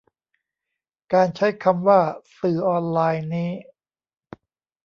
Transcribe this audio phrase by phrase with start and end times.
[1.13, 1.99] การใช้คำว่า
[2.39, 3.51] "สื่อออนไลน์" นี้